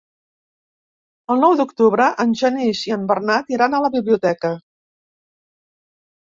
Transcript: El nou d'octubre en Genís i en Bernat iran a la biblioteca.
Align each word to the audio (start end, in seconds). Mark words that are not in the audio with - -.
El 1.33 1.43
nou 1.43 1.53
d'octubre 1.59 2.07
en 2.23 2.33
Genís 2.39 2.81
i 2.87 2.95
en 2.97 3.03
Bernat 3.13 3.53
iran 3.59 3.77
a 3.77 3.83
la 3.85 3.93
biblioteca. 3.97 4.53